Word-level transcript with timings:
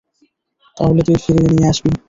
তাহলে 0.77 1.01
তুই 1.07 1.17
ফিরিয়ে 1.23 1.51
নিয়ে 1.51 1.69
আসবি! 1.71 1.89